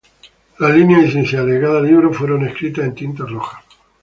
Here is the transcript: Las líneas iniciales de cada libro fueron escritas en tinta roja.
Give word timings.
Las 0.57 0.71
líneas 0.75 1.13
iniciales 1.13 1.61
de 1.61 1.61
cada 1.61 1.79
libro 1.79 2.11
fueron 2.11 2.47
escritas 2.47 2.85
en 2.85 2.95
tinta 2.95 3.23
roja. 3.23 3.63